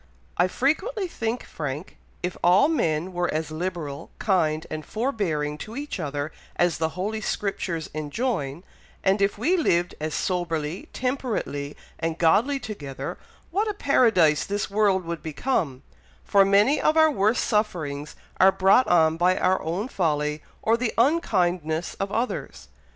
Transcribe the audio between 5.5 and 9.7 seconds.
to each other as the Holy Scriptures enjoin, and if we